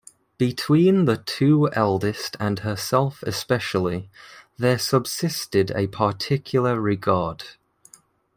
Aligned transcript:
Between 0.39 1.05
the 1.05 1.17
two 1.17 1.69
eldest 1.73 2.35
and 2.39 2.57
herself 2.61 3.21
especially, 3.21 4.09
there 4.57 4.79
subsisted 4.79 5.69
a 5.75 5.85
particular 5.85 6.79
regard. 6.81 7.43